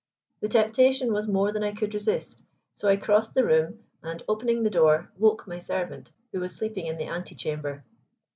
[0.39, 2.41] The temptation was more than I could resist,
[2.73, 6.87] so I crossed the room and, opening the door, woke my servant, who was sleeping
[6.87, 7.83] in the ante chamber.